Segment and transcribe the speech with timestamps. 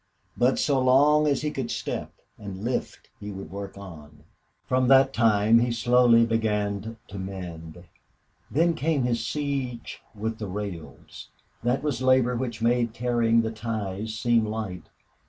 [0.35, 4.23] But so long as he could step and lift he would work on.
[4.65, 7.83] From that time he slowly began to mend.
[8.49, 11.29] Then came his siege with the rails.
[11.61, 14.89] That was labor which made carrying ties seem light.